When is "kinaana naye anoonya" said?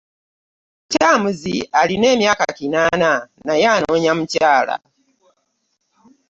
2.57-4.11